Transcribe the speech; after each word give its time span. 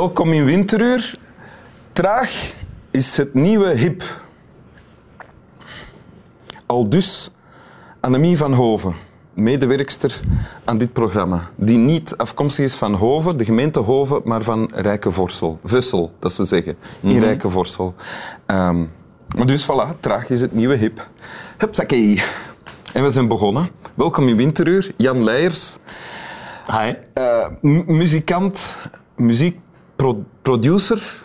Welkom 0.00 0.32
in 0.32 0.44
Winteruur. 0.44 1.14
Traag 1.92 2.54
is 2.90 3.16
het 3.16 3.34
nieuwe 3.34 3.68
hip. 3.68 4.02
Al 6.66 6.88
dus 6.88 7.30
Annemie 8.00 8.36
van 8.36 8.52
Hoven, 8.52 8.94
medewerkster 9.34 10.20
aan 10.64 10.78
dit 10.78 10.92
programma, 10.92 11.50
die 11.56 11.78
niet 11.78 12.16
afkomstig 12.16 12.64
is 12.64 12.74
van 12.74 12.94
Hoven, 12.94 13.36
de 13.36 13.44
gemeente 13.44 13.78
Hoven, 13.80 14.20
maar 14.24 14.42
van 14.42 14.70
Rijkenvorsel. 14.74 15.58
Vussel, 15.64 16.12
dat 16.18 16.32
ze 16.32 16.44
zeggen, 16.44 16.76
in 17.00 17.08
Mhm. 17.10 17.18
Rijkenvorsel. 17.20 17.94
Ehm, 18.46 18.84
maar 19.36 19.46
dus 19.46 19.64
voilà, 19.64 20.00
traag 20.00 20.28
is 20.30 20.40
het 20.40 20.52
nieuwe 20.52 20.74
hip. 20.76 21.08
Hupsakee. 21.58 22.22
En 22.92 23.02
we 23.04 23.10
zijn 23.10 23.28
begonnen. 23.28 23.70
Welkom 23.94 24.28
in 24.28 24.36
Winteruur. 24.36 24.92
Jan 24.96 25.24
Leijers, 25.24 25.78
Hi. 26.66 26.92
eh, 27.14 27.46
mu- 27.60 27.84
muziekproducer, 30.04 31.22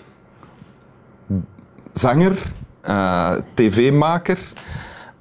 zanger, 1.93 2.37
eh, 2.81 3.31
tv-maker, 3.53 4.37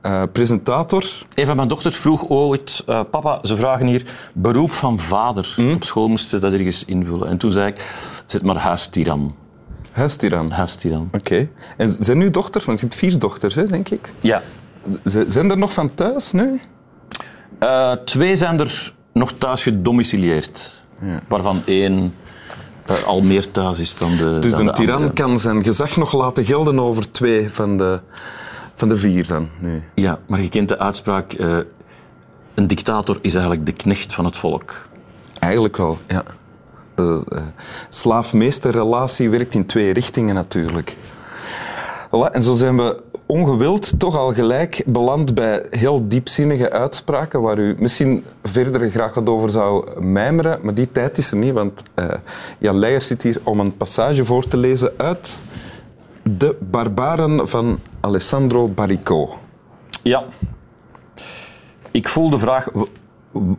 eh, 0.00 0.22
presentator. 0.32 1.04
Een 1.34 1.46
van 1.46 1.56
mijn 1.56 1.68
dochters 1.68 1.96
vroeg 1.96 2.28
ooit, 2.28 2.82
eh, 2.86 3.00
papa, 3.10 3.38
ze 3.42 3.56
vragen 3.56 3.86
hier 3.86 4.04
beroep 4.34 4.72
van 4.72 4.98
vader. 4.98 5.54
Op 5.74 5.84
school 5.84 6.08
moesten 6.08 6.30
ze 6.30 6.38
dat 6.38 6.52
ergens 6.52 6.84
invullen. 6.84 7.28
En 7.28 7.38
toen 7.38 7.52
zei 7.52 7.66
ik, 7.66 7.84
zet 8.26 8.42
maar 8.42 8.58
huistiran. 8.58 9.34
Huistiran. 9.90 10.50
Huistiran. 10.50 11.08
Oké. 11.12 11.48
En 11.76 11.92
zijn 12.00 12.20
uw 12.20 12.28
dochters, 12.30 12.64
want 12.64 12.80
je 12.80 12.86
hebt 12.86 12.98
vier 12.98 13.18
dochters, 13.18 13.54
hè, 13.54 13.66
denk 13.66 13.88
ik. 13.88 14.12
Ja. 14.20 14.42
Z- 15.04 15.24
Zijn 15.28 15.50
er 15.50 15.58
nog 15.58 15.72
van 15.72 15.94
thuis 15.94 16.32
nu? 16.32 16.60
Twee 18.04 18.36
zijn 18.36 18.60
er 18.60 18.92
nog 19.12 19.32
thuis 19.38 19.62
gedomicileerd. 19.62 20.82
Waarvan 21.28 21.62
één 21.64 22.14
eh, 22.86 23.02
al 23.04 23.20
meer 23.22 23.50
thuis 23.50 23.78
is 23.78 23.94
dan 23.94 24.16
de 24.16 24.38
Dus 24.38 24.50
dan 24.50 24.60
een 24.60 24.66
de 24.66 24.72
tiran 24.72 25.12
kan 25.12 25.38
zijn 25.38 25.64
gezag 25.64 25.96
nog 25.96 26.12
laten 26.12 26.44
gelden 26.44 26.80
over 26.80 27.10
twee 27.10 27.50
van 27.50 27.78
de, 27.78 28.00
van 28.74 28.88
de 28.88 28.96
vier 28.96 29.26
dan. 29.26 29.48
Nu. 29.58 29.82
Ja, 29.94 30.18
maar 30.26 30.40
je 30.40 30.48
kent 30.48 30.68
de 30.68 30.78
uitspraak... 30.78 31.32
eh, 31.32 31.58
een 32.54 32.66
dictator 32.66 33.18
is 33.20 33.34
eigenlijk 33.34 33.66
de 33.66 33.72
knecht 33.72 34.14
van 34.14 34.24
het 34.24 34.36
volk. 34.36 34.88
Eigenlijk 35.38 35.76
wel, 35.76 35.98
ja. 36.08 36.22
De 36.94 37.22
eh, 37.28 37.42
slaaf-meester-relatie 37.88 39.30
werkt 39.30 39.54
in 39.54 39.66
twee 39.66 39.92
richtingen 39.92 40.34
natuurlijk. 40.34 40.96
En 42.30 42.42
zo 42.42 42.54
zijn 42.54 42.76
we 42.76 43.02
ongewild 43.34 43.98
toch 43.98 44.16
al 44.16 44.32
gelijk 44.32 44.82
beland 44.86 45.34
bij 45.34 45.66
heel 45.70 46.08
diepzinnige 46.08 46.70
uitspraken 46.70 47.40
waar 47.40 47.58
u 47.58 47.76
misschien 47.78 48.24
verder 48.42 48.90
graag 48.90 49.14
wat 49.14 49.28
over 49.28 49.50
zou 49.50 50.00
mijmeren, 50.00 50.58
maar 50.62 50.74
die 50.74 50.92
tijd 50.92 51.18
is 51.18 51.30
er 51.30 51.36
niet, 51.36 51.52
want 51.52 51.82
eh, 51.94 52.10
Jan 52.58 52.78
Leijers 52.78 53.06
zit 53.06 53.22
hier 53.22 53.40
om 53.42 53.60
een 53.60 53.76
passage 53.76 54.24
voor 54.24 54.48
te 54.48 54.56
lezen 54.56 54.92
uit 54.96 55.42
De 56.22 56.56
Barbaren 56.70 57.48
van 57.48 57.78
Alessandro 58.00 58.68
Barrico. 58.68 59.38
Ja. 60.02 60.24
Ik 61.90 62.08
voel 62.08 62.30
de 62.30 62.38
vraag, 62.38 62.68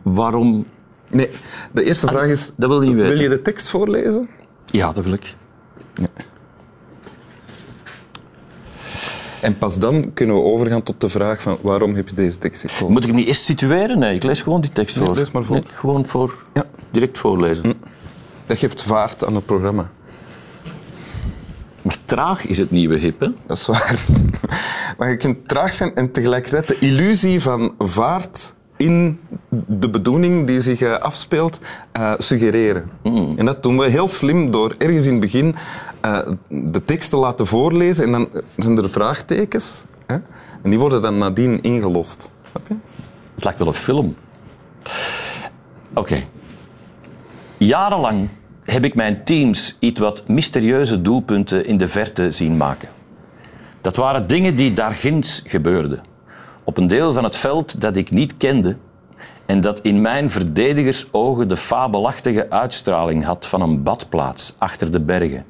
waarom... 0.02 0.66
Nee, 1.08 1.30
de 1.72 1.84
eerste 1.84 2.06
vraag 2.06 2.26
is... 2.26 2.52
dat 2.56 2.68
wil 2.68 2.80
je 2.80 2.86
niet 2.86 2.96
weten. 2.96 3.12
Wil 3.12 3.22
je 3.22 3.28
de 3.28 3.42
tekst 3.42 3.68
voorlezen? 3.68 4.28
Ja, 4.64 4.92
dat 4.92 5.04
wil 5.04 5.12
ik. 5.12 5.36
En 9.40 9.58
pas 9.58 9.78
dan 9.78 10.10
kunnen 10.14 10.36
we 10.36 10.42
overgaan 10.42 10.82
tot 10.82 11.00
de 11.00 11.08
vraag 11.08 11.42
van 11.42 11.58
waarom 11.60 11.94
heb 11.94 12.08
je 12.08 12.14
deze 12.14 12.38
tekst 12.38 12.60
gekozen? 12.60 12.92
Moet 12.92 13.02
ik 13.02 13.08
hem 13.08 13.16
niet 13.18 13.26
eerst 13.28 13.42
situeren? 13.42 13.98
Nee, 13.98 14.14
ik 14.14 14.22
lees 14.22 14.42
gewoon 14.42 14.60
die 14.60 14.72
tekst 14.72 14.96
voor. 14.96 15.14
lees 15.14 15.30
maar 15.30 15.44
voor. 15.44 15.56
Nee, 15.56 15.64
gewoon 15.70 16.06
voor, 16.06 16.34
Ja. 16.54 16.64
direct 16.90 17.18
voorlezen. 17.18 17.74
Dat 18.46 18.58
geeft 18.58 18.82
vaart 18.82 19.24
aan 19.24 19.34
het 19.34 19.46
programma. 19.46 19.90
Maar 21.82 21.96
traag 22.04 22.46
is 22.46 22.58
het 22.58 22.70
nieuwe 22.70 22.96
hip, 22.96 23.20
hè? 23.20 23.28
Dat 23.46 23.56
is 23.56 23.66
waar. 23.66 24.04
Maar 24.98 25.10
je 25.10 25.16
kunt 25.16 25.48
traag 25.48 25.72
zijn 25.72 25.94
en 25.94 26.12
tegelijkertijd 26.12 26.68
de 26.68 26.78
illusie 26.78 27.40
van 27.42 27.74
vaart 27.78 28.54
in 28.76 29.20
de 29.66 29.90
bedoeling 29.90 30.46
die 30.46 30.60
zich 30.60 30.80
eh, 30.80 30.92
afspeelt 30.98 31.58
eh, 31.92 32.12
suggereren. 32.18 32.90
En 33.36 33.44
dat 33.44 33.62
doen 33.62 33.78
we 33.78 33.88
heel 33.88 34.08
slim 34.08 34.50
door 34.50 34.74
ergens 34.78 35.06
in 35.06 35.10
het 35.12 35.20
begin 35.20 35.54
eh, 36.06 36.32
de 36.48 36.84
tekst 36.84 37.10
te 37.10 37.16
laten 37.16 37.46
voorlezen 37.46 38.04
en 38.04 38.12
dan 38.12 38.28
zijn 38.56 38.78
er 38.78 38.90
vraagtekens. 38.90 39.84
Hè? 40.06 40.14
En 40.62 40.70
die 40.70 40.78
worden 40.78 41.02
dan 41.02 41.18
nadien 41.18 41.60
ingelost. 41.60 42.30
Snap 42.50 42.68
je? 42.68 42.74
Het 43.34 43.44
lijkt 43.44 43.58
wel 43.58 43.68
een 43.68 43.74
film. 43.74 44.16
Oké. 45.94 46.22
Jarenlang 47.58 48.28
heb 48.62 48.84
ik 48.84 48.94
mijn 48.94 49.24
teams 49.24 49.76
iets 49.78 50.00
wat 50.00 50.28
mysterieuze 50.28 51.02
doelpunten 51.02 51.66
in 51.66 51.76
de 51.76 51.88
verte 51.88 52.32
zien 52.32 52.56
maken. 52.56 52.88
Dat 53.80 53.96
waren 53.96 54.26
dingen 54.26 54.56
die 54.56 54.72
daar 54.72 54.94
ginds 54.94 55.42
gebeurden. 55.44 56.00
Op 56.64 56.76
een 56.76 56.86
deel 56.86 57.12
van 57.12 57.24
het 57.24 57.36
veld 57.36 57.80
dat 57.80 57.96
ik 57.96 58.10
niet 58.10 58.36
kende 58.36 58.76
en 59.46 59.60
dat 59.60 59.80
in 59.80 60.00
mijn 60.00 60.30
verdedigersogen 60.30 61.48
de 61.48 61.56
fabelachtige 61.56 62.50
uitstraling 62.50 63.24
had 63.24 63.46
van 63.46 63.60
een 63.60 63.82
badplaats 63.82 64.54
achter 64.58 64.92
de 64.92 65.00
bergen. 65.00 65.44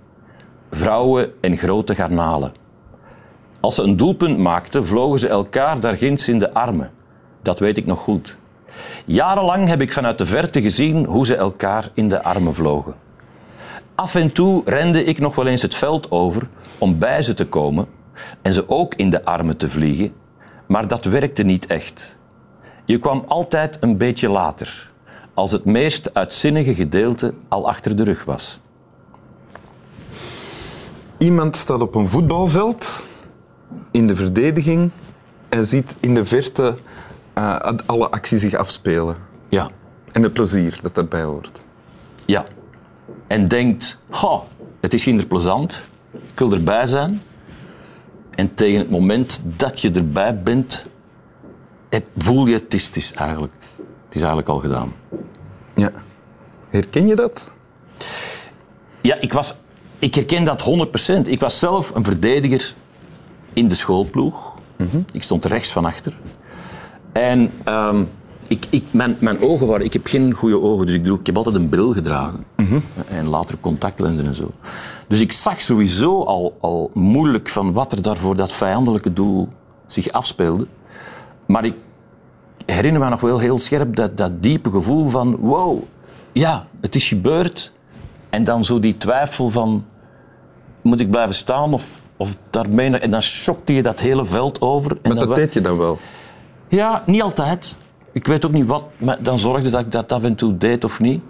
Vrouwen 0.70 1.32
en 1.40 1.56
grote 1.56 1.94
garnalen. 1.94 2.52
Als 3.60 3.74
ze 3.74 3.82
een 3.82 3.96
doelpunt 3.96 4.38
maakten, 4.38 4.86
vlogen 4.86 5.18
ze 5.18 5.28
elkaar 5.28 5.80
daar 5.80 5.96
ginds 5.96 6.28
in 6.28 6.38
de 6.38 6.54
armen. 6.54 6.90
Dat 7.42 7.58
weet 7.58 7.76
ik 7.76 7.86
nog 7.86 7.98
goed. 7.98 8.36
Jarenlang 9.04 9.68
heb 9.68 9.80
ik 9.80 9.92
vanuit 9.92 10.18
de 10.18 10.26
verte 10.26 10.62
gezien 10.62 11.04
hoe 11.04 11.26
ze 11.26 11.36
elkaar 11.36 11.90
in 11.94 12.08
de 12.08 12.22
armen 12.22 12.54
vlogen. 12.54 12.94
Af 13.94 14.14
en 14.14 14.32
toe 14.32 14.62
rende 14.64 15.04
ik 15.04 15.18
nog 15.18 15.34
wel 15.34 15.46
eens 15.46 15.62
het 15.62 15.74
veld 15.74 16.10
over 16.10 16.48
om 16.78 16.98
bij 16.98 17.22
ze 17.22 17.34
te 17.34 17.46
komen 17.46 17.86
en 18.42 18.52
ze 18.52 18.68
ook 18.68 18.94
in 18.94 19.10
de 19.10 19.24
armen 19.24 19.56
te 19.56 19.70
vliegen, 19.70 20.12
maar 20.66 20.88
dat 20.88 21.04
werkte 21.04 21.42
niet 21.42 21.66
echt. 21.66 22.18
Je 22.84 22.98
kwam 22.98 23.24
altijd 23.28 23.78
een 23.80 23.96
beetje 23.96 24.28
later, 24.28 24.90
als 25.34 25.52
het 25.52 25.64
meest 25.64 26.14
uitzinnige 26.14 26.74
gedeelte 26.74 27.34
al 27.48 27.68
achter 27.68 27.96
de 27.96 28.04
rug 28.04 28.24
was. 28.24 28.60
Iemand 31.18 31.56
staat 31.56 31.80
op 31.80 31.94
een 31.94 32.08
voetbalveld 32.08 33.04
in 33.90 34.06
de 34.06 34.16
verdediging 34.16 34.90
en 35.48 35.64
ziet 35.64 35.96
in 36.00 36.14
de 36.14 36.24
verte 36.24 36.74
eh, 37.32 37.58
alle 37.86 38.10
acties 38.10 38.40
zich 38.40 38.54
afspelen. 38.54 39.16
Ja, 39.48 39.70
En 40.12 40.22
het 40.22 40.32
plezier 40.32 40.78
dat 40.82 40.94
daarbij 40.94 41.22
hoort. 41.22 41.64
ja. 42.24 42.46
En 43.26 43.48
denkt, 43.48 44.00
goh, 44.10 44.42
het 44.80 44.94
is 44.94 45.04
hier 45.04 45.26
plezant, 45.26 45.84
ik 46.12 46.38
wil 46.38 46.52
erbij 46.52 46.86
zijn. 46.86 47.22
En 48.30 48.54
tegen 48.54 48.78
het 48.78 48.90
moment 48.90 49.40
dat 49.44 49.80
je 49.80 49.90
erbij 49.90 50.42
bent, 50.42 50.86
voel 52.16 52.46
je 52.46 52.54
het 52.54 52.74
is, 52.74 52.86
het 52.86 52.96
is 52.96 53.12
eigenlijk, 53.12 53.52
het 53.78 54.14
is 54.14 54.18
eigenlijk 54.20 54.48
al 54.48 54.58
gedaan. 54.58 54.92
Ja. 55.74 55.90
Herken 56.68 57.06
je 57.06 57.14
dat? 57.14 57.52
Ja, 59.00 59.16
ik, 59.20 59.32
was, 59.32 59.56
ik 59.98 60.14
herken 60.14 60.44
dat 60.44 60.64
100%. 61.26 61.28
Ik 61.28 61.40
was 61.40 61.58
zelf 61.58 61.94
een 61.94 62.04
verdediger 62.04 62.74
in 63.52 63.68
de 63.68 63.74
schoolploeg. 63.74 64.52
Ik 65.12 65.22
stond 65.22 65.44
rechts 65.44 65.72
van 65.72 65.84
achter. 65.84 66.16
En 67.12 67.50
ehm, 67.64 68.02
ik, 68.46 68.66
ik, 68.70 68.84
mijn, 68.90 69.16
mijn 69.18 69.40
ogen 69.40 69.66
waren... 69.66 69.84
Ik 69.84 69.92
heb 69.92 70.06
geen 70.06 70.32
goede 70.32 70.60
ogen, 70.60 70.86
dus 70.86 70.94
ik, 70.94 71.04
droeg, 71.04 71.20
ik 71.20 71.26
heb 71.26 71.36
altijd 71.36 71.54
een 71.54 71.68
bril 71.68 71.92
gedragen. 71.92 72.44
En 73.08 73.26
later 73.26 73.58
contactlenzen 73.60 74.26
en 74.26 74.34
zo. 74.34 74.50
Dus 75.08 75.20
ik 75.20 75.32
zag 75.32 75.62
sowieso 75.62 76.22
al, 76.22 76.56
al 76.60 76.90
moeilijk 76.94 77.48
van 77.48 77.72
wat 77.72 77.92
er 77.92 78.02
daar 78.02 78.16
voor 78.16 78.36
dat 78.36 78.52
vijandelijke 78.52 79.12
doel 79.12 79.48
zich 79.86 80.10
afspeelde. 80.10 80.66
Maar 81.46 81.64
ik 81.64 81.74
herinner 82.66 83.02
me 83.02 83.08
nog 83.08 83.20
wel 83.20 83.38
heel 83.38 83.58
scherp 83.58 83.96
dat, 83.96 84.16
dat 84.16 84.42
diepe 84.42 84.70
gevoel 84.70 85.08
van... 85.08 85.36
Wow, 85.36 85.82
ja, 86.32 86.66
het 86.80 86.94
is 86.94 87.08
gebeurd. 87.08 87.72
En 88.30 88.44
dan 88.44 88.64
zo 88.64 88.78
die 88.78 88.96
twijfel 88.96 89.50
van... 89.50 89.84
Moet 90.86 91.00
ik 91.00 91.10
blijven 91.10 91.34
staan 91.34 91.72
of, 91.72 92.00
of 92.16 92.36
daarmee... 92.50 92.98
En 92.98 93.10
dan 93.10 93.22
schokte 93.22 93.72
je 93.74 93.82
dat 93.82 94.00
hele 94.00 94.24
veld 94.24 94.60
over. 94.60 94.90
En 95.02 95.14
Maar 95.14 95.26
dat 95.26 95.34
deed 95.34 95.54
je 95.54 95.60
dan 95.60 95.78
wel. 95.78 95.98
Ja, 96.68 97.02
niet 97.06 97.22
altijd. 97.22 97.76
Ik 98.12 98.26
weet 98.26 98.46
ook 98.46 98.52
niet 98.52 98.66
wat, 98.66 98.82
maar 98.96 99.22
dan 99.22 99.38
zorgde 99.38 99.70
dat 99.70 99.80
ik 99.80 99.92
dat 99.92 100.12
af 100.12 100.22
en 100.22 100.34
toe 100.34 100.56
deed 100.56 100.84
of 100.84 101.00
niet. 101.00 101.22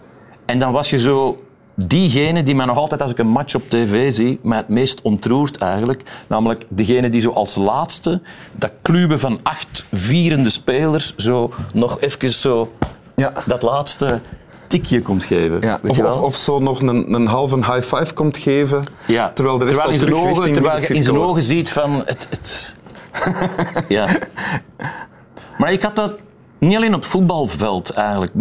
En 0.44 0.58
dan 0.58 0.72
was 0.72 0.90
je 0.90 0.98
zo 0.98 1.44
diegene 1.74 2.42
die 2.42 2.54
mij 2.54 2.66
nog 2.66 2.76
altijd, 2.76 3.02
als 3.02 3.10
ik 3.10 3.18
een 3.18 3.28
match 3.28 3.54
op 3.54 3.70
tv 3.70 4.12
zie, 4.14 4.38
mij 4.42 4.56
het 4.56 4.68
meest 4.68 5.02
ontroert 5.02 5.56
eigenlijk. 5.56 6.02
Namelijk 6.28 6.64
degene 6.68 7.08
die 7.08 7.20
zo 7.20 7.30
als 7.30 7.54
laatste 7.54 8.20
dat 8.52 8.70
kluwen 8.82 9.20
van 9.20 9.40
acht 9.42 9.86
vierende 9.92 10.50
spelers 10.50 11.16
zo 11.16 11.52
nog 11.74 12.00
even 12.00 12.30
zo 12.30 12.72
Ja. 13.16 13.32
dat 13.46 13.62
laatste 13.62 14.20
tikje 14.66 15.02
komt 15.02 15.24
geven. 15.24 15.60
Ja, 15.60 15.78
Weet 15.82 15.90
of, 15.90 15.96
je 15.96 16.02
wel? 16.02 16.12
of, 16.16 16.20
of 16.22 16.34
zo 16.36 16.58
nog 16.58 16.80
een, 16.82 17.14
een 17.14 17.26
halve 17.26 17.56
high 17.56 17.82
five 17.96 18.14
komt 18.14 18.36
geven, 18.36 18.84
Ja, 19.06 19.30
terwijl 19.32 19.58
de 19.58 19.64
rest 19.64 19.76
terwijl 19.76 19.96
al 19.98 20.02
in 20.02 20.08
zijn 20.08 20.28
ogen, 20.30 20.52
terwijl 20.52 20.80
je 20.80 20.94
in 20.94 21.02
zijn 21.02 21.16
ogen 21.18 21.42
ziet 21.42 21.70
van 21.70 22.02
het, 22.04 22.26
het 22.30 22.76
ja. 23.88 24.08
Maar 25.58 25.72
ik 25.72 25.82
had 25.82 25.96
dat 25.96 26.14
niet 26.58 26.76
alleen 26.76 26.94
op 26.94 27.00
het 27.00 27.10
voetbalveld 27.10 27.90
eigenlijk. 27.90 28.32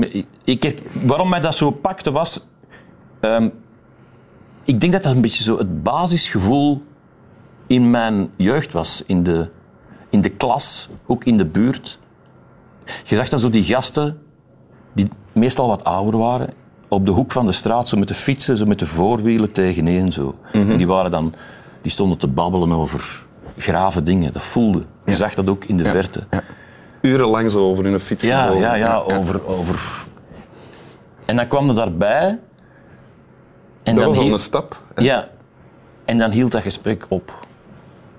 Ik, 0.43 0.65
ik- 0.65 0.81
waarom 1.03 1.29
mij 1.29 1.39
dat 1.39 1.55
zo 1.55 1.71
pakte 1.71 2.11
was, 2.11 2.47
Ehm, 3.19 3.49
ik 4.63 4.79
denk 4.79 4.93
dat 4.93 5.03
dat 5.03 5.15
een 5.15 5.21
beetje 5.21 5.43
zo 5.43 5.57
het 5.57 5.83
basisgevoel 5.83 6.83
in 7.67 7.89
mijn 7.89 8.29
jeugd 8.37 8.73
was. 8.73 9.03
In 9.07 9.23
de, 9.23 9.49
in 10.09 10.21
de 10.21 10.29
klas, 10.29 10.89
ook 11.07 11.23
in 11.23 11.37
de 11.37 11.45
buurt. 11.45 11.99
Je 13.03 13.15
zag 13.15 13.29
dan 13.29 13.39
zo 13.39 13.49
die 13.49 13.63
gasten, 13.63 14.21
die 14.93 15.07
meestal 15.35 15.67
wat 15.67 15.83
ouder 15.83 16.19
waren, 16.19 16.49
op 16.87 17.05
de 17.05 17.11
hoek 17.11 17.31
van 17.31 17.45
de 17.45 17.51
straat, 17.51 17.89
zo 17.89 17.97
met 17.97 18.07
de 18.07 18.13
fietsen, 18.13 18.57
zo 18.57 18.65
met 18.65 18.79
de 18.79 18.85
voorwielen 18.85 19.51
tegeneen. 19.51 20.11
Zo. 20.11 20.35
En 20.51 20.77
die, 20.77 20.87
waren 20.87 21.11
dan, 21.11 21.33
die 21.81 21.91
stonden 21.91 22.17
te 22.17 22.27
babbelen 22.27 22.71
over 22.71 23.23
grave 23.57 24.03
dingen. 24.03 24.33
Dat 24.33 24.41
voelde. 24.41 24.85
Je 25.05 25.15
zag 25.15 25.33
dat 25.33 25.49
ook 25.49 25.65
in 25.65 25.77
de 25.77 25.83
verte. 25.83 26.23
Ja. 26.31 26.41
Urenlang 27.01 27.51
zo 27.51 27.69
over 27.69 27.83
hun 27.83 27.99
fiets. 27.99 28.23
Ja, 28.23 28.51
ja, 28.51 28.75
ja, 28.75 28.97
over, 28.97 29.47
over... 29.47 30.05
En 31.25 31.35
dan 31.35 31.47
kwam 31.47 31.69
er 31.69 31.75
daarbij... 31.75 32.39
En 33.83 33.95
Dat 33.95 34.03
dan 34.03 34.13
was 34.13 34.17
al 34.17 34.33
een 34.33 34.39
stap. 34.39 34.81
Ja. 34.95 35.27
En 36.05 36.17
dan 36.17 36.31
hield 36.31 36.51
dat 36.51 36.61
gesprek 36.61 37.05
op. 37.09 37.45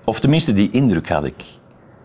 Of 0.04 0.20
tenminste, 0.20 0.52
die 0.52 0.70
indruk 0.70 1.08
had 1.08 1.24
ik. 1.24 1.44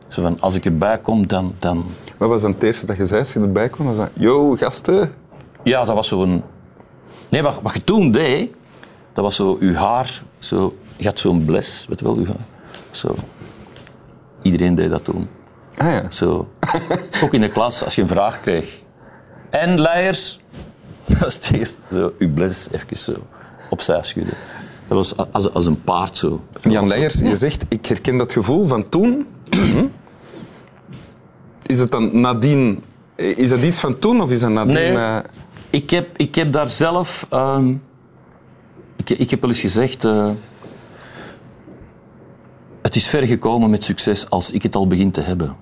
Zo 0.08 0.22
van, 0.22 0.40
als 0.40 0.56
ik 0.56 0.66
erbij 0.66 1.00
kom, 1.00 1.28
dan... 1.28 1.56
dan... 1.60 1.86
Wat 2.22 2.30
was 2.30 2.42
dan 2.42 2.52
het 2.52 2.64
eerste 2.64 2.86
dat 2.86 2.98
je 2.98 3.06
zei 3.06 3.20
als 3.20 3.34
je 3.34 3.40
erbij 3.40 3.70
kwam? 3.70 3.88
Was 3.88 3.98
dat, 3.98 4.10
yo, 4.14 4.56
gasten. 4.56 5.14
Ja, 5.64 5.86
dat 5.86 5.96
was 5.96 6.08
zo'n... 6.08 6.44
Nee, 7.30 7.42
wat, 7.42 7.60
wat 7.62 7.74
je 7.74 7.84
toen 7.84 8.12
deed, 8.12 8.52
dat 9.14 9.24
was 9.24 9.36
zo 9.36 9.58
uw 9.60 9.74
haar... 9.74 10.22
Zo, 10.40 10.78
je 10.98 11.06
had 11.06 11.20
zo'n 11.20 11.46
bles, 11.46 11.86
weet 11.90 12.00
je 12.00 12.06
wel, 12.06 12.16
uw 12.16 12.26
haar. 12.26 12.46
Zo. 12.92 13.16
Iedereen 14.42 14.76
deed 14.76 14.90
dat 14.90 15.04
toen. 15.04 15.30
Ah 15.78 15.88
ja. 15.88 16.12
Zo. 16.12 16.50
Ook 17.24 17.34
in 17.34 17.42
de 17.42 17.50
klas, 17.50 17.84
als 17.84 17.96
je 17.96 18.02
een 18.02 18.08
vraag 18.08 18.40
kreeg. 18.40 18.82
En 19.50 19.80
Leijers? 19.80 20.40
Dat 21.06 21.20
was 21.20 21.36
het 21.36 21.52
eerste. 21.54 21.82
Zo, 21.92 22.14
uw 22.18 22.34
bles 22.34 22.70
even 22.72 22.98
zo 22.98 23.14
opzij 23.70 24.04
schudden. 24.04 24.34
Dat 24.88 24.98
was 24.98 25.32
als, 25.32 25.54
als 25.54 25.66
een 25.66 25.82
paard 25.82 26.18
zo. 26.18 26.42
Jan 26.62 26.88
Leijers, 26.88 27.20
je 27.20 27.36
zegt, 27.36 27.66
ik 27.70 27.86
herken 27.86 28.18
dat 28.18 28.34
gevoel 28.34 28.66
van 28.66 28.90
toen. 28.90 29.28
Is 31.72 31.80
het 31.80 31.92
dan 31.92 32.20
nadien... 32.22 32.84
Is 33.16 33.50
dat 33.50 33.60
iets 33.64 33.80
van 33.80 34.00
toen 34.00 34.22
of 34.22 34.32
is 34.32 34.40
dat 34.40 34.50
nadien... 34.50 34.74
Nee. 34.74 34.96
eh, 34.96 35.18
Ik 35.70 35.90
heb, 35.90 36.18
ik 36.18 36.36
heb 36.36 36.54
daar 36.54 36.70
zelf... 36.70 37.26
ehm, 37.30 37.74
ik, 38.96 39.10
ik 39.10 39.30
heb 39.30 39.42
wel 39.42 39.50
eens 39.50 39.60
gezegd... 39.60 40.06
eh, 40.06 40.30
het 42.82 42.96
is 42.96 43.08
ver 43.08 43.24
gekomen 43.24 43.70
met 43.70 43.84
succes 43.84 44.30
als 44.30 44.52
ik 44.52 44.64
het 44.64 44.76
al 44.76 44.88
begin 44.88 45.12
te 45.12 45.22
hebben. 45.22 45.56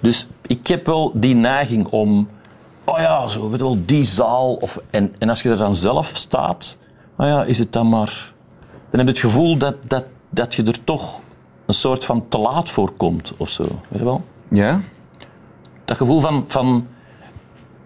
Dus 0.00 0.26
ik 0.46 0.66
heb 0.66 0.86
wel 0.86 1.12
die 1.14 1.34
neiging 1.34 1.86
om... 1.86 2.28
Oh 2.84 2.98
ja, 2.98 3.28
zo, 3.28 3.42
weet 3.50 3.58
je 3.58 3.64
wel, 3.64 3.78
die 3.84 4.04
zaal. 4.04 4.54
Of, 4.54 4.80
en, 4.90 5.14
en 5.18 5.28
als 5.28 5.42
je 5.42 5.50
er 5.50 5.56
dan 5.56 5.74
zelf 5.74 6.10
staat... 6.14 6.78
Nou 7.16 7.30
ja, 7.30 7.44
is 7.44 7.58
het 7.58 7.72
dan 7.72 7.88
maar... 7.88 8.32
Dan 8.90 9.06
heb 9.06 9.16
je 9.16 9.22
het 9.22 9.32
gevoel 9.32 9.56
dat, 9.56 9.74
dat, 9.86 10.04
dat 10.30 10.54
je 10.54 10.62
er 10.62 10.84
toch 10.84 11.20
een 11.66 11.74
soort 11.74 12.04
van 12.04 12.24
te 12.28 12.38
laat 12.38 12.70
voor 12.70 12.90
komt 12.96 13.32
of 13.36 13.48
zo. 13.48 13.62
Weet 13.62 13.98
je 13.98 14.04
wel? 14.04 14.24
Ja? 14.48 14.80
Dat 15.84 15.96
gevoel 15.96 16.20
van... 16.20 16.44
van 16.46 16.86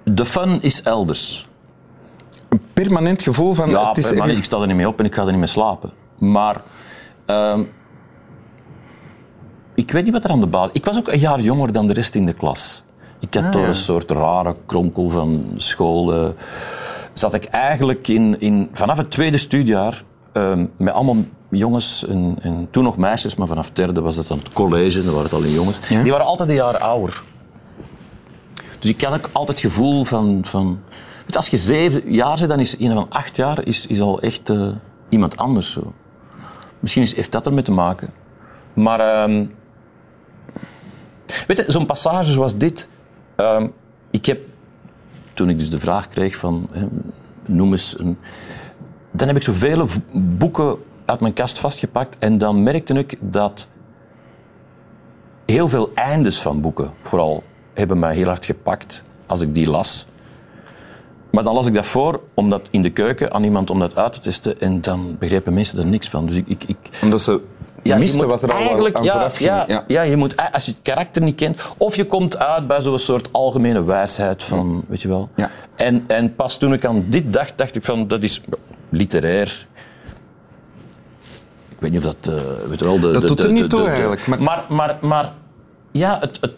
de 0.04 0.24
fun 0.24 0.58
is 0.62 0.82
elders. 0.82 1.48
Een 2.48 2.60
permanent 2.72 3.22
gevoel 3.22 3.52
van... 3.54 3.70
Ja, 3.70 3.88
het 3.88 3.98
is 3.98 4.10
erg- 4.10 4.26
ik 4.36 4.44
sta 4.44 4.60
er 4.60 4.66
niet 4.66 4.76
mee 4.76 4.88
op 4.88 4.98
en 4.98 5.04
ik 5.04 5.14
ga 5.14 5.20
er 5.22 5.30
niet 5.30 5.38
mee 5.38 5.46
slapen. 5.46 5.90
Maar 6.18 6.62
ehm, 7.26 7.62
ik 9.74 9.90
weet 9.90 10.04
niet 10.04 10.12
wat 10.12 10.24
er 10.24 10.30
aan 10.30 10.40
de 10.40 10.46
basis... 10.46 10.72
Ik 10.72 10.84
was 10.84 10.96
ook 10.98 11.08
een 11.08 11.18
jaar 11.18 11.40
jonger 11.40 11.72
dan 11.72 11.86
de 11.86 11.92
rest 11.92 12.14
in 12.14 12.26
de 12.26 12.32
klas. 12.32 12.82
Ik 13.20 13.34
had 13.34 13.44
Ah, 13.44 13.60
ja. 13.62 13.68
een 13.68 13.74
soort 13.74 14.10
rare 14.10 14.56
kronkel 14.66 15.10
van 15.10 15.44
school... 15.56 16.12
eh, 16.14 16.28
zat 17.12 17.34
ik 17.34 17.44
eigenlijk 17.44 18.08
in, 18.08 18.40
in, 18.40 18.68
vanaf 18.72 18.96
het 18.96 19.10
tweede 19.10 19.36
studiejaar 19.38 20.02
ehm, 20.32 20.66
met 20.76 20.92
allemaal 20.94 21.16
jongens 21.50 22.06
en, 22.06 22.36
en 22.40 22.68
toen 22.70 22.84
nog 22.84 22.96
meisjes, 22.96 23.34
maar 23.34 23.46
vanaf 23.46 23.70
derde 23.70 24.00
was 24.00 24.16
het 24.16 24.28
dan 24.28 24.38
het 24.38 24.52
college, 24.52 25.02
dan 25.02 25.12
waren 25.12 25.22
het 25.22 25.34
alleen 25.34 25.52
jongens. 25.52 25.78
Ja. 25.88 26.02
Die 26.02 26.10
waren 26.10 26.26
altijd 26.26 26.48
een 26.48 26.54
jaar 26.54 26.78
ouder. 26.78 27.22
Dus 28.78 28.90
ik 28.90 29.00
had 29.00 29.14
ook 29.14 29.30
altijd 29.32 29.62
het 29.62 29.72
gevoel 29.72 30.04
van... 30.04 30.40
van 30.44 30.80
weet 31.26 31.36
als 31.36 31.48
je 31.48 31.56
zeven 31.56 32.12
jaar 32.12 32.38
zit, 32.38 32.48
dan 32.48 32.60
is 32.60 32.78
een 32.78 32.92
van 32.92 33.06
acht 33.08 33.36
jaar 33.36 33.66
is, 33.66 33.86
is 33.86 34.00
al 34.00 34.20
echt 34.20 34.50
eh, 34.50 34.68
iemand 35.08 35.36
anders. 35.36 35.72
Zo. 35.72 35.92
Misschien 36.80 37.02
is, 37.02 37.14
heeft 37.14 37.32
dat 37.32 37.46
ermee 37.46 37.62
te 37.62 37.72
maken. 37.72 38.10
Maar... 38.74 39.00
ehm, 39.00 39.46
weet 41.46 41.56
je, 41.56 41.64
zo'n 41.66 41.86
passage 41.86 42.32
zoals 42.32 42.56
dit... 42.56 42.88
ehm, 43.36 43.66
ik 44.10 44.26
heb... 44.26 44.40
Toen 45.34 45.48
ik 45.48 45.58
dus 45.58 45.70
de 45.70 45.78
vraag 45.78 46.08
kreeg 46.08 46.36
van... 46.36 46.68
hè, 46.72 46.86
noem 47.46 47.72
eens 47.72 47.98
een... 47.98 48.18
Dan 49.10 49.26
heb 49.26 49.36
ik 49.36 49.42
zoveel 49.42 49.86
boeken 50.12 50.78
uit 51.08 51.20
mijn 51.20 51.32
kast 51.32 51.58
vastgepakt. 51.58 52.16
En 52.18 52.38
dan 52.38 52.62
merkte 52.62 52.94
ik 52.94 53.16
dat 53.20 53.68
heel 55.46 55.68
veel 55.68 55.90
eindes 55.94 56.40
van 56.40 56.60
boeken, 56.60 56.92
vooral, 57.02 57.42
hebben 57.74 57.98
mij 57.98 58.14
heel 58.14 58.26
hard 58.26 58.44
gepakt 58.44 59.02
als 59.26 59.40
ik 59.40 59.54
die 59.54 59.70
las. 59.70 60.06
Maar 61.30 61.42
dan 61.42 61.54
las 61.54 61.66
ik 61.66 61.74
dat 61.74 61.86
voor, 61.86 62.20
om 62.34 62.50
dat 62.50 62.68
in 62.70 62.82
de 62.82 62.90
keuken 62.90 63.32
aan 63.32 63.44
iemand 63.44 63.70
om 63.70 63.78
dat 63.78 63.96
uit 63.96 64.12
te 64.12 64.20
testen. 64.20 64.60
En 64.60 64.80
dan 64.80 65.16
begrepen 65.18 65.54
mensen 65.54 65.78
er 65.78 65.86
niks 65.86 66.08
van. 66.08 66.26
Dus 66.26 66.34
ik, 66.36 66.48
ik, 66.48 66.64
ik, 66.66 66.76
Omdat 67.02 67.20
ze 67.20 67.40
ja, 67.82 67.96
misten 67.96 68.28
wat 68.28 68.42
er 68.42 68.52
al 68.52 68.58
eigenlijk, 68.58 68.96
aan 68.96 69.02
ja, 69.02 69.12
vooraf 69.12 69.36
ging. 69.36 69.48
ja, 69.48 69.64
Ja. 69.68 69.84
ja. 69.86 70.02
je 70.02 70.16
moet, 70.16 70.52
als 70.52 70.64
je 70.64 70.70
het 70.70 70.80
karakter 70.82 71.22
niet 71.22 71.34
kent, 71.34 71.60
of 71.76 71.96
je 71.96 72.06
komt 72.06 72.38
uit 72.38 72.66
bij 72.66 72.80
zo'n 72.80 72.98
soort 72.98 73.28
algemene 73.32 73.84
wijsheid 73.84 74.42
van, 74.42 74.84
weet 74.88 75.02
je 75.02 75.08
wel. 75.08 75.28
Ja. 75.34 75.50
En, 75.76 76.04
en 76.06 76.34
pas 76.34 76.58
toen 76.58 76.72
ik 76.72 76.84
aan 76.84 77.04
dit 77.08 77.32
dacht, 77.32 77.58
dacht 77.58 77.76
ik 77.76 77.84
van, 77.84 78.08
dat 78.08 78.22
is 78.22 78.40
literair. 78.90 79.66
Ik 81.78 81.84
weet 81.84 81.90
niet 81.92 82.06
of 82.06 82.14
dat, 82.20 82.34
eh, 82.34 82.42
weet 82.68 82.80
wel, 82.80 83.00
de, 83.00 83.12
Dat 83.12 83.20
de- 83.20 83.26
doet 83.26 83.36
de- 83.38 83.46
er 83.46 83.52
niet 83.52 83.70
de- 83.70 83.76
toe 83.76 83.86
eigenlijk, 83.88 84.26
maar- 84.26 84.42
Maar, 84.42 84.64
maar, 84.68 84.98
maar, 85.00 85.32
ja, 85.90 86.18
het, 86.20 86.38
het, 86.40 86.52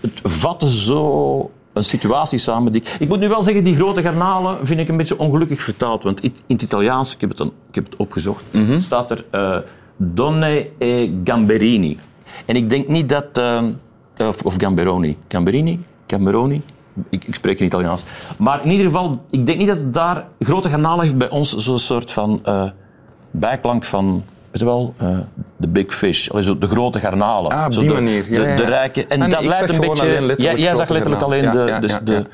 het 0.00 0.20
vatte 0.22 0.70
zo 0.70 1.50
een 1.72 1.84
situatie 1.84 2.38
samen. 2.38 2.72
Die, 2.72 2.82
ik 2.98 3.08
moet 3.08 3.20
nu 3.20 3.28
wel 3.28 3.42
zeggen, 3.42 3.64
die 3.64 3.76
grote 3.76 4.02
garnalen 4.02 4.66
vind 4.66 4.80
ik 4.80 4.88
een 4.88 4.96
beetje 4.96 5.18
ongelukkig 5.18 5.62
vertaald. 5.62 6.02
Want 6.02 6.22
in 6.22 6.32
het 6.46 6.62
Italiaans, 6.62 7.14
ik 7.14 7.20
heb 7.20 7.28
het, 7.28 7.38
dan, 7.38 7.52
ik 7.68 7.74
heb 7.74 7.84
het 7.84 7.96
opgezocht, 7.96 8.42
Mhm. 8.50 8.80
staat 8.80 9.10
er 9.10 9.24
eh, 9.30 9.56
Donne 9.96 10.68
e 10.78 11.10
Gamberini. 11.24 11.98
En 12.46 12.56
ik 12.56 12.70
denk 12.70 12.88
niet 12.88 13.08
dat... 13.08 13.38
eh, 13.38 13.62
of, 14.26 14.42
of 14.42 14.54
Gamberoni. 14.58 15.16
Gamberini? 15.28 15.84
Gamberoni? 16.06 16.62
Ik, 17.10 17.24
ik 17.24 17.34
spreek 17.34 17.60
in 17.60 17.66
Italiaans. 17.66 18.02
Maar 18.38 18.64
in 18.64 18.70
ieder 18.70 18.86
geval, 18.86 19.24
ik 19.30 19.46
denk 19.46 19.58
niet 19.58 19.66
dat 19.68 19.76
het 19.76 19.94
daar... 19.94 20.26
Grote 20.40 20.68
garnalen 20.68 21.02
heeft 21.04 21.16
bij 21.18 21.30
ons 21.30 21.54
zo'n 21.56 21.78
soort 21.78 22.10
van 22.12 22.40
eh, 22.44 22.64
bijklank 23.30 23.84
van... 23.84 24.24
Weet 24.52 24.60
je 24.60 24.64
wel, 24.64 24.94
eh, 24.96 25.18
de 25.56 25.68
big 25.68 25.94
fish. 25.94 26.28
De 26.28 26.68
grote 26.68 27.00
garnalen. 27.00 27.50
Ah, 27.52 27.64
op 27.66 27.72
Zo 27.72 27.80
die 27.80 27.88
de, 27.88 27.94
manier. 27.94 28.30
Ja, 28.30 28.42
de, 28.42 28.48
ja, 28.48 28.56
de 28.56 28.64
rijke. 28.64 29.06
En 29.06 29.30
dat 29.30 29.44
leidt 29.44 29.70
een 29.70 29.80
beetje... 29.80 30.34
jij 30.56 30.74
zag 30.74 30.88
letterlijk 30.88 31.22
alleen 31.22 31.50
de, 31.50 31.76
dus 31.80 31.98
de. 32.04 32.24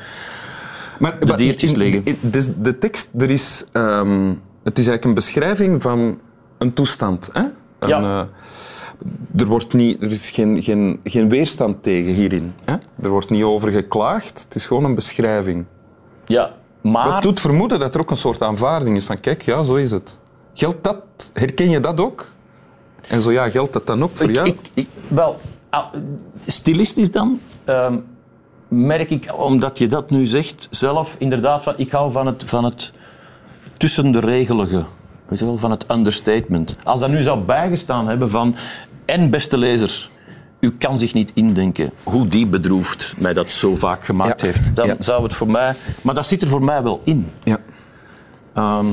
Maar, 0.99 1.19
de 1.21 1.37
diertjes 1.37 1.75
liggen. 1.75 2.17
dus 2.21 2.49
de 2.59 2.79
tekst, 2.79 3.11
er 3.19 3.31
is, 3.31 3.65
ehm, 3.73 4.29
het 4.65 4.79
is 4.79 4.87
eigenlijk 4.87 5.05
een 5.05 5.15
beschrijving 5.15 5.83
van 5.83 6.19
een 6.59 6.73
toestand. 6.73 7.29
Hè? 7.33 7.43
Een, 7.79 7.89
Ja. 7.89 8.01
eh, 8.01 9.41
er, 9.41 9.47
wordt 9.47 9.73
niet, 9.73 10.03
er 10.03 10.11
is 10.11 10.31
geen, 10.31 10.63
geen, 10.63 11.01
geen 11.05 11.29
weerstand 11.29 11.83
tegen 11.83 12.13
hierin. 12.13 12.55
Hè? 12.65 12.77
Er 13.03 13.09
wordt 13.09 13.31
niet 13.31 13.43
over 13.43 13.71
geklaagd, 13.73 14.43
het 14.45 14.55
is 14.55 14.67
gewoon 14.67 14.85
een 14.85 14.95
beschrijving. 14.95 15.65
Ja, 16.27 16.51
maar... 16.81 17.09
Wat 17.09 17.23
doet 17.23 17.41
vermoeden 17.41 17.79
dat 17.79 17.95
er 17.95 18.01
ook 18.01 18.11
een 18.11 18.17
soort 18.17 18.43
aanvaarding 18.43 18.97
is 18.97 19.05
van 19.05 19.21
kijk, 19.21 19.43
ja, 19.43 19.63
zo 19.63 19.75
is 19.75 19.91
het. 19.91 20.19
Geldt 20.59 20.85
dat? 20.85 21.03
Herken 21.33 21.71
je 21.71 21.81
dat 21.81 22.01
ook? 22.01 22.33
En 23.09 23.23
zo 23.23 23.31
ja, 23.33 23.51
geldt 23.51 23.73
dat 23.73 23.87
dan 23.87 24.03
ook 24.03 24.11
voor 24.17 24.29
Ik- 24.29 24.35
jou? 24.35 24.47
ik- 24.49 24.71
ik- 24.75 24.89
wel, 25.09 25.41
ah, 25.71 25.85
stilistisch 26.47 27.11
dan 27.11 27.41
ehm, 27.65 27.97
merk 28.69 29.11
ik, 29.11 29.33
omdat 29.39 29.79
je 29.79 29.87
dat 29.87 30.11
nu 30.11 30.27
zegt, 30.27 30.67
zelf 30.71 31.15
inderdaad 31.19 31.63
van, 31.65 31.75
ik 31.77 31.91
hou 31.91 32.13
van 32.13 32.27
het, 32.27 32.45
van 32.45 32.65
het 32.65 32.93
tussen 33.77 34.13
de 34.13 34.19
regelige, 34.21 34.85
weet 35.29 35.39
je 35.39 35.45
wel, 35.45 35.59
van 35.59 35.71
het 35.71 35.85
understatement. 35.91 36.77
Als 36.85 37.01
dat 37.01 37.09
nu 37.11 37.23
zou 37.23 37.41
bijgestaan 37.41 38.09
hebben 38.09 38.31
van, 38.31 38.55
en 39.05 39.31
beste 39.31 39.59
lezer, 39.59 40.09
u 40.61 40.73
kan 40.77 40.99
zich 40.99 41.15
niet 41.15 41.31
indenken 41.35 41.93
hoe 42.03 42.29
die 42.29 42.47
bedroefd 42.47 43.15
mij 43.19 43.33
dat 43.35 43.51
zo 43.51 43.75
vaak 43.75 44.05
gemaakt 44.05 44.41
Ja. 44.41 44.47
heeft, 44.47 44.77
dan 44.77 44.87
Ja. 44.87 44.97
zou 44.99 45.23
het 45.23 45.35
voor 45.35 45.51
mij, 45.51 45.75
maar 46.03 46.15
dat 46.15 46.27
zit 46.27 46.43
er 46.43 46.49
voor 46.49 46.65
mij 46.65 46.83
wel 46.83 47.01
in. 47.05 47.31
Ja. 47.43 47.59
Ehm, 48.55 48.87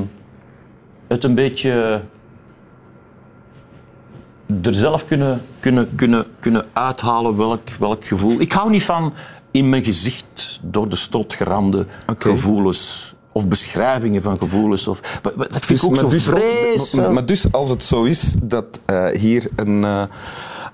het 1.08 1.24
een 1.24 1.36
beetje 1.36 2.02
er 4.62 4.74
zelf 4.76 5.08
kunnen, 5.08 5.42
kunnen, 5.60 5.96
kunnen, 5.96 6.26
kunnen 6.40 6.66
uithalen 6.74 7.38
welk, 7.38 7.70
welk 7.80 8.06
gevoel. 8.06 8.40
Ik 8.40 8.52
hou 8.52 8.70
niet 8.70 8.84
van 8.84 9.14
in 9.52 9.70
mijn 9.70 9.84
gezicht 9.84 10.60
door 10.64 10.90
de 10.90 10.96
stot 10.96 11.34
geramde 11.34 11.86
Oké. 12.10 12.30
gevoelens 12.30 13.14
of 13.32 13.48
beschrijvingen 13.48 14.22
van 14.22 14.38
gevoelens. 14.38 14.88
Of, 14.88 15.20
maar- 15.24 15.34
maar 15.36 15.48
dat 15.50 15.66
vind 15.66 15.82
ik 15.82 15.90
ook 15.90 15.96
zo 15.96 16.08
dus, 16.08 16.24
vreselijk. 16.24 17.14
maar 17.14 17.26
dus 17.26 17.52
als 17.52 17.70
het 17.70 17.84
zo 17.84 18.04
is 18.04 18.36
dat 18.44 18.80
eh, 18.86 19.08
hier 19.08 19.48
een, 19.56 19.84
eh, 19.84 20.04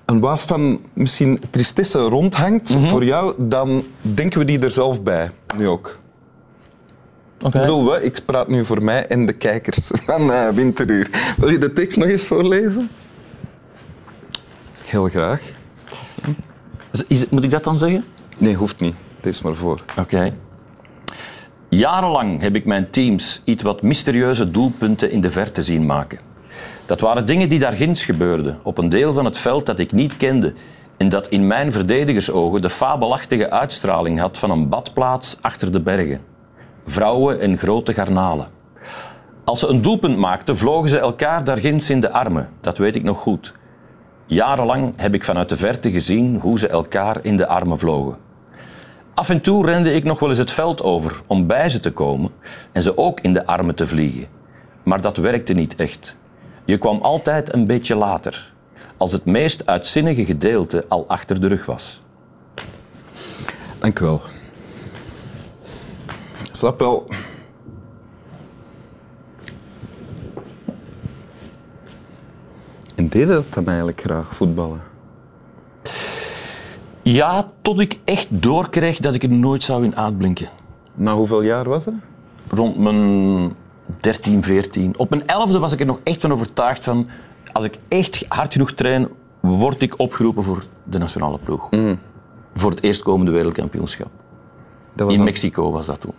een 0.04 0.20
waas 0.20 0.42
van 0.42 0.80
misschien 0.92 1.40
tristesse 1.50 1.98
rondhangt 1.98 2.74
Mhm. 2.74 2.84
voor 2.84 3.04
jou, 3.04 3.34
dan 3.38 3.84
denken 4.00 4.38
we 4.38 4.44
die 4.44 4.58
er 4.58 4.70
zelf 4.70 5.02
bij, 5.02 5.30
nu 5.56 5.68
ook. 5.68 5.98
Ik 7.44 7.50
bedoel, 7.50 7.90
we, 7.90 8.02
ik 8.02 8.18
praat 8.26 8.48
nu 8.48 8.64
voor 8.64 8.84
mij 8.84 9.06
en 9.06 9.26
de 9.26 9.32
kijkers 9.32 9.90
van 10.06 10.32
eh, 10.32 10.48
Winteruur. 10.48 11.10
Wil 11.36 11.50
je 11.50 11.58
de 11.58 11.72
tekst 11.72 11.96
nog 11.96 12.08
eens 12.08 12.24
voorlezen? 12.26 12.90
Heel 14.84 15.08
graag. 15.08 15.42
Is- 17.06 17.28
moet 17.28 17.44
ik 17.44 17.50
dat 17.50 17.64
dan 17.64 17.78
zeggen? 17.78 18.04
Nee, 18.38 18.54
hoeft 18.54 18.80
niet. 18.80 18.94
Lees 19.20 19.42
maar 19.42 19.54
voor. 19.54 19.82
Oké. 19.98 20.34
Jarenlang 21.68 22.40
heb 22.40 22.54
ik 22.54 22.64
mijn 22.64 22.90
teams 22.90 23.42
iets 23.44 23.62
wat 23.62 23.82
mysterieuze 23.82 24.50
doelpunten 24.50 25.10
in 25.10 25.20
de 25.20 25.30
verte 25.30 25.62
zien 25.62 25.86
maken. 25.86 26.18
Dat 26.86 27.00
waren 27.00 27.26
dingen 27.26 27.48
die 27.48 27.58
daar 27.58 27.72
ginds 27.72 28.04
gebeurden, 28.04 28.58
op 28.62 28.78
een 28.78 28.88
deel 28.88 29.12
van 29.12 29.24
het 29.24 29.38
veld 29.38 29.66
dat 29.66 29.78
ik 29.78 29.92
niet 29.92 30.16
kende 30.16 30.52
en 30.96 31.08
dat 31.08 31.28
in 31.28 31.46
mijn 31.46 31.72
verdedigersogen 31.72 32.62
de 32.62 32.70
fabelachtige 32.70 33.50
uitstraling 33.50 34.18
had 34.20 34.38
van 34.38 34.50
een 34.50 34.68
badplaats 34.68 35.36
achter 35.40 35.72
de 35.72 35.80
bergen. 35.80 36.20
Vrouwen 36.86 37.40
en 37.40 37.58
grote 37.58 37.94
garnalen. 37.94 38.46
Als 39.44 39.60
ze 39.60 39.66
een 39.66 39.82
doelpunt 39.82 40.16
maakten, 40.16 40.56
vlogen 40.56 40.88
ze 40.88 40.98
elkaar 40.98 41.44
daar 41.44 41.58
ginds 41.58 41.90
in 41.90 42.00
de 42.00 42.12
armen. 42.12 42.48
Dat 42.60 42.78
weet 42.78 42.96
ik 42.96 43.02
nog 43.02 43.18
goed. 43.18 43.54
Jarenlang 44.26 44.92
heb 44.96 45.14
ik 45.14 45.24
vanuit 45.24 45.48
de 45.48 45.56
verte 45.56 45.90
gezien 45.90 46.40
hoe 46.40 46.58
ze 46.58 46.68
elkaar 46.68 47.18
in 47.22 47.36
de 47.36 47.46
armen 47.46 47.78
vlogen. 47.78 48.16
Af 49.14 49.28
en 49.28 49.40
toe 49.40 49.66
rende 49.66 49.94
ik 49.94 50.04
nog 50.04 50.18
wel 50.18 50.28
eens 50.28 50.38
het 50.38 50.50
veld 50.50 50.82
over 50.82 51.20
om 51.26 51.46
bij 51.46 51.68
ze 51.68 51.80
te 51.80 51.92
komen 51.92 52.30
en 52.72 52.82
ze 52.82 52.96
ook 52.96 53.20
in 53.20 53.32
de 53.32 53.46
armen 53.46 53.74
te 53.74 53.86
vliegen. 53.86 54.26
Maar 54.82 55.00
dat 55.00 55.16
werkte 55.16 55.52
niet 55.52 55.74
echt. 55.74 56.16
Je 56.64 56.78
kwam 56.78 57.00
altijd 57.00 57.54
een 57.54 57.66
beetje 57.66 57.94
later, 57.94 58.52
als 58.96 59.12
het 59.12 59.24
meest 59.24 59.66
uitzinnige 59.66 60.24
gedeelte 60.24 60.84
al 60.88 61.04
achter 61.08 61.40
de 61.40 61.48
rug 61.48 61.66
was. 61.66 62.02
Dank 63.78 63.98
u 63.98 64.04
wel. 64.04 64.22
Ik 66.52 66.58
snap 66.58 66.78
wel. 66.78 67.06
En 72.94 73.08
deed 73.08 73.12
je 73.20 73.26
dat 73.26 73.44
dan 73.54 73.66
eigenlijk 73.66 74.00
graag, 74.00 74.34
voetballen? 74.34 74.82
Ja, 77.02 77.50
tot 77.62 77.80
ik 77.80 77.98
echt 78.04 78.26
doorkreeg 78.30 78.98
dat 78.98 79.14
ik 79.14 79.22
er 79.22 79.28
nooit 79.32 79.62
zou 79.62 79.84
in 79.84 79.96
uitblinken. 79.96 80.48
Na 80.94 81.14
hoeveel 81.14 81.42
jaar 81.42 81.68
was 81.68 81.84
dat? 81.84 81.94
Rond 82.48 82.78
mijn 82.78 83.52
13, 84.00 84.42
14. 84.42 84.98
Op 84.98 85.10
mijn 85.10 85.22
11e 85.22 85.58
was 85.58 85.72
ik 85.72 85.80
er 85.80 85.86
nog 85.86 86.00
echt 86.02 86.20
van 86.20 86.32
overtuigd 86.32 86.84
van... 86.84 87.06
Als 87.52 87.64
ik 87.64 87.74
echt 87.88 88.24
hard 88.28 88.52
genoeg 88.52 88.72
train, 88.72 89.08
word 89.40 89.82
ik 89.82 89.98
opgeroepen 89.98 90.42
voor 90.42 90.64
de 90.84 90.98
nationale 90.98 91.38
ploeg. 91.38 91.68
Voor 92.54 92.70
het 92.70 92.82
eerstkomende 92.82 93.32
wereldkampioenschap. 93.32 94.10
dat 94.94 95.04
was 95.04 95.12
In 95.14 95.18
al- 95.20 95.24
Mexico 95.26 95.70
was 95.70 95.86
dat 95.86 96.00
toen. 96.00 96.12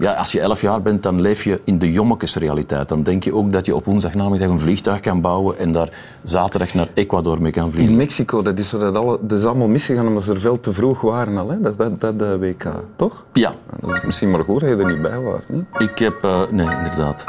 Ja, 0.00 0.12
als 0.12 0.32
je 0.32 0.40
11 0.40 0.60
jaar 0.60 0.82
bent, 0.82 1.02
dan 1.02 1.20
leef 1.20 1.44
je 1.44 1.60
in 1.64 1.78
de 1.78 1.92
jommekesrealiteit. 1.92 2.88
Dan 2.88 3.02
denk 3.02 3.24
je 3.24 3.34
ook 3.34 3.52
dat 3.52 3.66
je 3.66 3.74
op 3.74 3.84
woensdagnamiddag 3.84 4.48
een 4.48 4.58
vliegtuig 4.58 5.00
kan 5.00 5.20
bouwen 5.20 5.58
en 5.58 5.72
daar 5.72 5.88
zaterdag 6.22 6.74
naar 6.74 6.88
Ecuador 6.94 7.42
mee 7.42 7.52
kan 7.52 7.70
vliegen. 7.70 7.90
In 7.92 7.98
Mexico, 7.98 8.42
dat 8.42 8.58
is, 8.58 8.70
dat, 8.70 8.96
alle, 8.96 9.18
dat 9.20 9.38
is 9.38 9.44
allemaal 9.44 9.68
misgegaan 9.68 10.06
omdat 10.06 10.22
ze 10.22 10.32
er 10.32 10.40
veel 10.40 10.60
te 10.60 10.72
vroeg 10.72 11.00
waren 11.00 11.36
al. 11.38 11.50
Hè? 11.50 11.60
Dat 11.60 11.70
is 11.70 11.76
dat, 11.76 12.00
dat 12.00 12.22
eh, 12.22 12.34
WK, 12.34 12.64
toch? 12.96 13.24
Ja, 13.32 13.52
Dat 13.80 13.96
is 13.96 14.02
misschien 14.02 14.30
maar 14.30 14.44
goed 14.44 14.60
dat 14.60 14.68
je 14.68 14.76
er 14.76 14.86
niet 14.86 15.02
bij 15.02 15.20
was. 15.20 15.40
Niet? 15.48 15.64
ik 15.78 15.98
heb... 15.98 16.24
eh, 16.24 16.42
nee, 16.50 16.68
inderdaad. 16.76 17.24